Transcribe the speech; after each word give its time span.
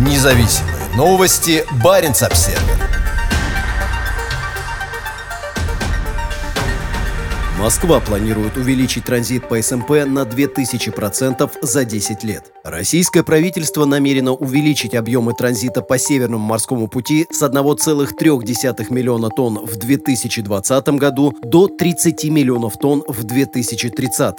Независимые 0.00 0.88
новости. 0.96 1.62
Барин 1.84 2.12
обсерва 2.12 2.62
Москва 7.58 8.00
планирует 8.00 8.56
увеличить 8.56 9.04
транзит 9.04 9.46
по 9.46 9.60
СМП 9.60 9.90
на 10.06 10.22
2000% 10.22 11.50
за 11.60 11.84
10 11.84 12.24
лет. 12.24 12.50
Российское 12.64 13.22
правительство 13.22 13.84
намерено 13.84 14.32
увеличить 14.32 14.94
объемы 14.94 15.34
транзита 15.34 15.82
по 15.82 15.98
Северному 15.98 16.46
морскому 16.46 16.88
пути 16.88 17.26
с 17.30 17.42
1,3 17.42 18.86
миллиона 18.88 19.28
тонн 19.28 19.58
в 19.62 19.76
2020 19.76 20.88
году 20.88 21.34
до 21.42 21.68
30 21.68 22.24
миллионов 22.24 22.78
тонн 22.78 23.04
в 23.06 23.22
2030. 23.24 24.36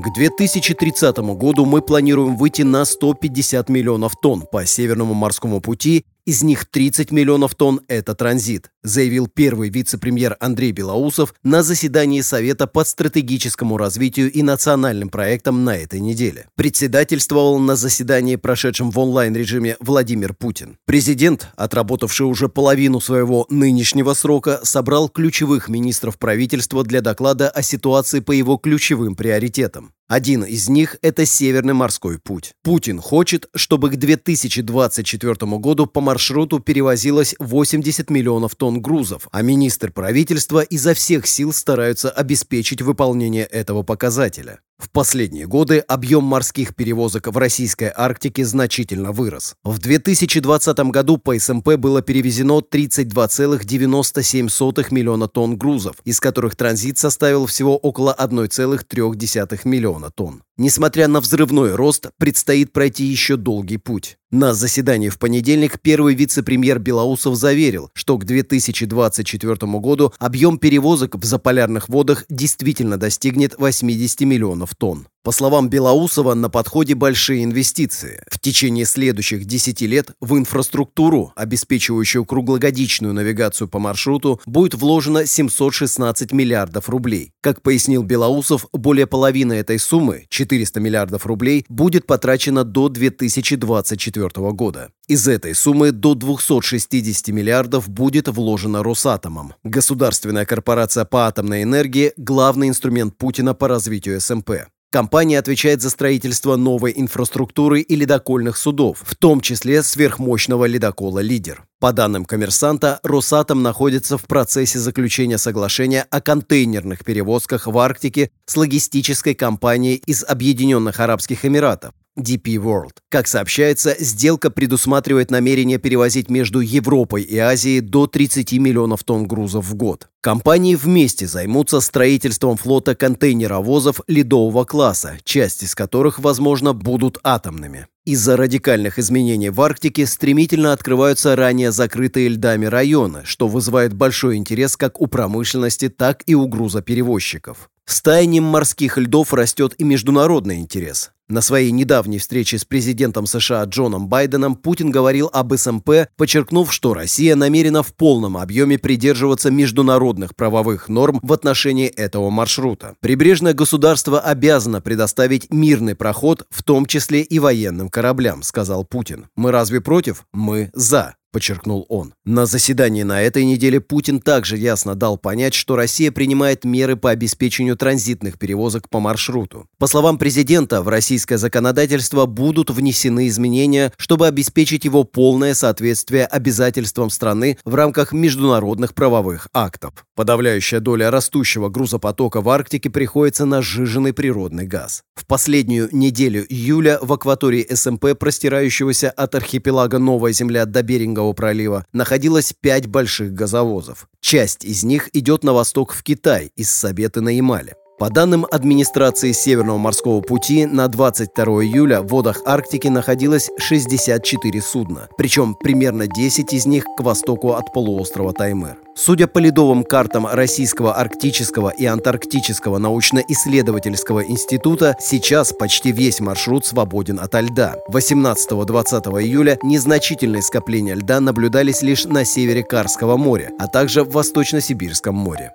К 0.00 0.12
2030 0.14 1.18
году 1.18 1.64
мы 1.64 1.82
планируем 1.82 2.36
выйти 2.36 2.62
на 2.62 2.84
150 2.84 3.68
миллионов 3.68 4.14
тонн 4.20 4.42
по 4.42 4.64
Северному 4.64 5.12
морскому 5.12 5.60
пути 5.60 6.04
из 6.28 6.42
них 6.42 6.66
30 6.66 7.10
миллионов 7.10 7.54
тонн– 7.54 7.80
это 7.88 8.14
транзит, 8.14 8.70
заявил 8.82 9.28
первый 9.28 9.70
вице-премьер 9.70 10.36
Андрей 10.40 10.72
Белоусов 10.72 11.32
на 11.42 11.62
заседании 11.62 12.20
Совета 12.20 12.66
по 12.66 12.84
стратегическому 12.84 13.78
развитию 13.78 14.30
и 14.30 14.42
национальным 14.42 15.08
проектам 15.08 15.64
на 15.64 15.74
этой 15.78 16.00
неделе. 16.00 16.46
Председательствовал 16.54 17.58
на 17.58 17.76
заседании, 17.76 18.36
прошедшем 18.36 18.90
в 18.90 18.98
онлайн-режиме, 18.98 19.78
Владимир 19.80 20.34
Путин. 20.34 20.76
Президент, 20.84 21.48
отработавший 21.56 22.26
уже 22.26 22.50
половину 22.50 23.00
своего 23.00 23.46
нынешнего 23.48 24.12
срока, 24.12 24.60
собрал 24.64 25.08
ключевых 25.08 25.70
министров 25.70 26.18
правительства 26.18 26.84
для 26.84 27.00
доклада 27.00 27.48
о 27.48 27.62
ситуации 27.62 28.20
по 28.20 28.32
его 28.32 28.58
ключевым 28.58 29.16
приоритетам. 29.16 29.94
Один 30.08 30.42
из 30.42 30.70
них– 30.70 30.96
это 31.02 31.26
Северный 31.26 31.74
морской 31.74 32.18
путь. 32.18 32.52
Путин 32.62 32.98
хочет, 32.98 33.50
чтобы 33.54 33.90
к 33.90 33.96
2024 33.96 35.34
году 35.58 35.86
по 35.86 36.00
маршруту 36.00 36.60
перевозилось 36.60 37.34
80 37.38 38.08
миллионов 38.08 38.56
тонн 38.56 38.80
грузов, 38.80 39.28
а 39.32 39.42
министр 39.42 39.92
правительства 39.92 40.62
изо 40.62 40.94
всех 40.94 41.26
сил 41.26 41.52
стараются 41.52 42.08
обеспечить 42.08 42.80
выполнение 42.80 43.44
этого 43.44 43.82
показателя. 43.82 44.60
В 44.78 44.90
последние 44.90 45.46
годы 45.46 45.80
объем 45.80 46.24
морских 46.24 46.74
перевозок 46.74 47.26
в 47.26 47.36
российской 47.36 47.92
Арктике 47.94 48.44
значительно 48.44 49.12
вырос. 49.12 49.54
В 49.64 49.78
2020 49.78 50.78
году 50.90 51.18
по 51.18 51.38
СМП 51.38 51.76
было 51.76 52.00
перевезено 52.00 52.60
32,97 52.60 54.86
миллиона 54.90 55.26
тонн 55.26 55.56
грузов, 55.56 55.96
из 56.04 56.20
которых 56.20 56.54
транзит 56.54 56.96
составил 56.96 57.46
всего 57.46 57.76
около 57.76 58.14
1,3 58.18 59.60
миллиона 59.64 60.10
тонн. 60.10 60.42
Несмотря 60.60 61.06
на 61.06 61.20
взрывной 61.20 61.76
рост, 61.76 62.10
предстоит 62.18 62.72
пройти 62.72 63.04
еще 63.04 63.36
долгий 63.36 63.76
путь. 63.76 64.18
На 64.30 64.52
заседании 64.52 65.08
в 65.08 65.18
понедельник 65.18 65.80
первый 65.80 66.14
вице-премьер 66.14 66.80
Белоусов 66.80 67.36
заверил, 67.36 67.90
что 67.94 68.18
к 68.18 68.24
2024 68.24 69.56
году 69.78 70.12
объем 70.18 70.58
перевозок 70.58 71.14
в 71.14 71.24
заполярных 71.24 71.88
водах 71.88 72.24
действительно 72.28 72.98
достигнет 72.98 73.54
80 73.56 74.20
миллионов 74.22 74.74
тонн. 74.74 75.06
По 75.24 75.32
словам 75.32 75.68
Белоусова, 75.68 76.34
на 76.34 76.48
подходе 76.48 76.94
большие 76.94 77.44
инвестиции. 77.44 78.22
В 78.30 78.38
течение 78.38 78.84
следующих 78.86 79.44
10 79.44 79.82
лет 79.82 80.12
в 80.20 80.36
инфраструктуру, 80.38 81.32
обеспечивающую 81.36 82.24
круглогодичную 82.24 83.12
навигацию 83.12 83.68
по 83.68 83.78
маршруту, 83.78 84.40
будет 84.46 84.74
вложено 84.74 85.26
716 85.26 86.32
миллиардов 86.32 86.88
рублей. 86.88 87.32
Как 87.42 87.62
пояснил 87.62 88.02
Белоусов, 88.02 88.66
более 88.72 89.06
половины 89.06 89.54
этой 89.54 89.78
суммы, 89.78 90.26
400 90.48 90.80
миллиардов 90.80 91.26
рублей, 91.26 91.64
будет 91.68 92.06
потрачено 92.06 92.64
до 92.64 92.88
2024 92.88 94.30
года. 94.52 94.90
Из 95.06 95.28
этой 95.28 95.54
суммы 95.54 95.92
до 95.92 96.14
260 96.14 97.28
миллиардов 97.28 97.88
будет 97.88 98.28
вложено 98.28 98.82
Росатомом. 98.82 99.54
Государственная 99.64 100.46
корпорация 100.46 101.04
по 101.04 101.26
атомной 101.26 101.62
энергии– 101.62 102.12
главный 102.16 102.68
инструмент 102.68 103.16
Путина 103.16 103.54
по 103.54 103.68
развитию 103.68 104.20
СМП. 104.20 104.50
Компания 104.90 105.38
отвечает 105.38 105.82
за 105.82 105.90
строительство 105.90 106.56
новой 106.56 106.94
инфраструктуры 106.96 107.82
и 107.82 107.94
ледокольных 107.94 108.56
судов, 108.56 109.02
в 109.04 109.16
том 109.16 109.42
числе 109.42 109.82
сверхмощного 109.82 110.64
ледокола 110.64 111.18
«Лидер». 111.18 111.67
По 111.80 111.92
данным 111.92 112.24
коммерсанта, 112.24 112.98
Росатом 113.04 113.62
находится 113.62 114.18
в 114.18 114.24
процессе 114.24 114.80
заключения 114.80 115.38
соглашения 115.38 116.04
о 116.10 116.20
контейнерных 116.20 117.04
перевозках 117.04 117.68
в 117.68 117.78
Арктике 117.78 118.32
с 118.46 118.56
логистической 118.56 119.36
компанией 119.36 120.02
из 120.04 120.24
Объединенных 120.24 120.98
Арабских 120.98 121.44
Эмиратов. 121.44 121.94
DP 122.18 122.56
World. 122.56 122.92
Как 123.08 123.26
сообщается, 123.26 123.96
сделка 123.98 124.50
предусматривает 124.50 125.30
намерение 125.30 125.78
перевозить 125.78 126.30
между 126.30 126.60
Европой 126.60 127.22
и 127.22 127.38
Азией 127.38 127.80
до 127.80 128.06
30 128.06 128.52
миллионов 128.54 129.04
тонн 129.04 129.26
грузов 129.26 129.66
в 129.66 129.74
год. 129.74 130.08
Компании 130.20 130.74
вместе 130.74 131.26
займутся 131.26 131.80
строительством 131.80 132.56
флота 132.56 132.94
контейнеровозов 132.94 134.00
ледового 134.08 134.64
класса, 134.64 135.18
часть 135.24 135.62
из 135.62 135.74
которых, 135.74 136.18
возможно, 136.18 136.72
будут 136.72 137.18
атомными. 137.22 137.86
Из-за 138.04 138.36
радикальных 138.36 138.98
изменений 138.98 139.50
в 139.50 139.60
Арктике 139.60 140.06
стремительно 140.06 140.72
открываются 140.72 141.36
ранее 141.36 141.72
закрытые 141.72 142.28
льдами 142.28 142.66
районы, 142.66 143.20
что 143.24 143.48
вызывает 143.48 143.92
большой 143.92 144.36
интерес 144.36 144.76
как 144.76 145.00
у 145.00 145.06
промышленности, 145.06 145.88
так 145.88 146.22
и 146.26 146.34
у 146.34 146.48
грузоперевозчиков. 146.48 147.68
С 147.88 148.02
таянием 148.02 148.44
морских 148.44 148.98
льдов 148.98 149.32
растет 149.32 149.74
и 149.78 149.82
международный 149.82 150.58
интерес. 150.58 151.10
На 151.26 151.40
своей 151.40 151.70
недавней 151.70 152.18
встрече 152.18 152.58
с 152.58 152.66
президентом 152.66 153.24
США 153.26 153.64
Джоном 153.64 154.08
Байденом 154.08 154.56
Путин 154.56 154.90
говорил 154.90 155.30
об 155.32 155.56
СМП, 155.56 156.08
подчеркнув, 156.18 156.70
что 156.70 156.92
Россия 156.92 157.34
намерена 157.34 157.82
в 157.82 157.94
полном 157.94 158.36
объеме 158.36 158.76
придерживаться 158.78 159.50
международных 159.50 160.36
правовых 160.36 160.90
норм 160.90 161.18
в 161.22 161.32
отношении 161.32 161.86
этого 161.86 162.28
маршрута. 162.28 162.94
Прибрежное 163.00 163.54
государство 163.54 164.20
обязано 164.20 164.82
предоставить 164.82 165.50
мирный 165.50 165.94
проход, 165.94 166.46
в 166.50 166.62
том 166.62 166.84
числе 166.84 167.22
и 167.22 167.38
военным 167.38 167.88
кораблям, 167.88 168.42
сказал 168.42 168.84
Путин. 168.84 169.28
Мы 169.34 169.50
разве 169.50 169.80
против? 169.80 170.26
Мы 170.34 170.70
за 170.74 171.14
подчеркнул 171.32 171.86
он. 171.88 172.14
На 172.24 172.46
заседании 172.46 173.02
на 173.02 173.22
этой 173.22 173.44
неделе 173.44 173.80
Путин 173.80 174.20
также 174.20 174.56
ясно 174.56 174.94
дал 174.94 175.18
понять, 175.18 175.54
что 175.54 175.76
Россия 175.76 176.12
принимает 176.12 176.64
меры 176.64 176.96
по 176.96 177.10
обеспечению 177.10 177.76
транзитных 177.76 178.38
перевозок 178.38 178.88
по 178.88 179.00
маршруту. 179.00 179.66
По 179.78 179.86
словам 179.86 180.18
президента, 180.18 180.82
в 180.82 180.88
российское 180.88 181.38
законодательство 181.38 182.26
будут 182.26 182.70
внесены 182.70 183.28
изменения, 183.28 183.92
чтобы 183.96 184.26
обеспечить 184.26 184.84
его 184.84 185.04
полное 185.04 185.54
соответствие 185.54 186.26
обязательствам 186.26 187.10
страны 187.10 187.58
в 187.64 187.74
рамках 187.74 188.12
международных 188.12 188.94
правовых 188.94 189.48
актов. 189.52 189.92
Подавляющая 190.14 190.80
доля 190.80 191.10
растущего 191.10 191.68
грузопотока 191.68 192.40
в 192.40 192.48
Арктике 192.48 192.90
приходится 192.90 193.44
на 193.44 193.62
сжиженный 193.62 194.12
природный 194.12 194.66
газ. 194.66 195.02
В 195.14 195.26
последнюю 195.26 195.88
неделю 195.92 196.44
июля 196.48 196.98
в 197.00 197.12
акватории 197.12 197.66
СМП, 197.72 198.18
простирающегося 198.18 199.10
от 199.10 199.34
архипелага 199.34 199.98
Новая 199.98 200.32
Земля 200.32 200.64
до 200.64 200.82
берега 200.82 201.17
Берингового 201.18 201.32
пролива 201.32 201.84
находилось 201.92 202.52
пять 202.52 202.86
больших 202.86 203.32
газовозов. 203.32 204.08
Часть 204.20 204.64
из 204.64 204.84
них 204.84 205.08
идет 205.12 205.44
на 205.44 205.52
восток 205.52 205.92
в 205.92 206.02
Китай, 206.02 206.52
из 206.56 206.70
Сабеты 206.70 207.20
на 207.20 207.30
Ямале. 207.30 207.74
По 207.98 208.10
данным 208.10 208.46
администрации 208.48 209.32
Северного 209.32 209.76
морского 209.76 210.20
пути, 210.20 210.66
на 210.66 210.86
22 210.86 211.44
июля 211.64 212.00
в 212.00 212.06
водах 212.06 212.42
Арктики 212.44 212.86
находилось 212.86 213.50
64 213.58 214.62
судна, 214.62 215.08
причем 215.18 215.56
примерно 215.56 216.06
10 216.06 216.52
из 216.52 216.64
них 216.64 216.84
к 216.96 217.00
востоку 217.02 217.54
от 217.54 217.72
полуострова 217.72 218.32
Таймыр. 218.32 218.76
Судя 218.94 219.26
по 219.26 219.38
ледовым 219.38 219.82
картам 219.82 220.28
Российского 220.28 220.94
арктического 220.94 221.70
и 221.70 221.86
антарктического 221.86 222.78
научно-исследовательского 222.78 224.24
института, 224.24 224.94
сейчас 225.00 225.52
почти 225.52 225.90
весь 225.90 226.20
маршрут 226.20 226.66
свободен 226.66 227.18
от 227.18 227.34
льда. 227.34 227.74
18-20 227.90 229.22
июля 229.22 229.58
незначительные 229.64 230.42
скопления 230.42 230.94
льда 230.94 231.18
наблюдались 231.18 231.82
лишь 231.82 232.04
на 232.04 232.24
севере 232.24 232.62
Карского 232.62 233.16
моря, 233.16 233.50
а 233.58 233.66
также 233.66 234.04
в 234.04 234.12
Восточно-Сибирском 234.12 235.16
море. 235.16 235.54